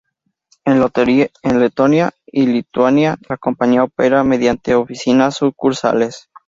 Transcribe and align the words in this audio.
En 0.65 0.79
Letonia 1.59 2.11
y 2.25 2.47
Lituania 2.47 3.19
la 3.29 3.37
compañía 3.37 3.83
opera 3.83 4.23
mediante 4.23 4.73
oficinas 4.73 5.35
sucursales. 5.37 6.27